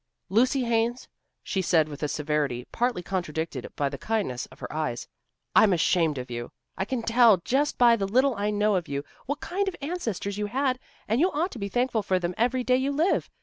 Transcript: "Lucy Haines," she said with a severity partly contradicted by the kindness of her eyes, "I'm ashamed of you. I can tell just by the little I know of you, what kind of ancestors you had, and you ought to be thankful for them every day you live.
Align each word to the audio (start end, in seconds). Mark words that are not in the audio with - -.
"Lucy 0.29 0.63
Haines," 0.63 1.07
she 1.43 1.61
said 1.61 1.87
with 1.87 2.01
a 2.01 2.07
severity 2.07 2.65
partly 2.71 3.03
contradicted 3.03 3.71
by 3.75 3.87
the 3.87 3.99
kindness 3.99 4.47
of 4.47 4.57
her 4.59 4.73
eyes, 4.73 5.07
"I'm 5.55 5.73
ashamed 5.73 6.17
of 6.17 6.31
you. 6.31 6.51
I 6.75 6.85
can 6.85 7.03
tell 7.03 7.37
just 7.37 7.77
by 7.77 7.95
the 7.95 8.07
little 8.07 8.33
I 8.33 8.49
know 8.49 8.77
of 8.77 8.87
you, 8.87 9.03
what 9.27 9.41
kind 9.41 9.67
of 9.67 9.75
ancestors 9.79 10.39
you 10.39 10.47
had, 10.47 10.79
and 11.07 11.19
you 11.21 11.31
ought 11.31 11.51
to 11.51 11.59
be 11.59 11.69
thankful 11.69 12.01
for 12.01 12.17
them 12.17 12.33
every 12.35 12.63
day 12.63 12.77
you 12.77 12.91
live. 12.91 13.29